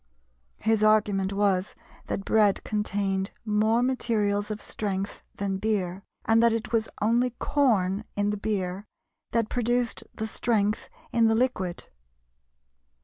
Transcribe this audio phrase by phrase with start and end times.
[0.61, 1.75] His argument was
[2.07, 8.03] that bread contained more materials of strength than beer, and that it was only corn
[8.15, 8.87] in the beer
[9.29, 11.85] that produced the strength in the liquid.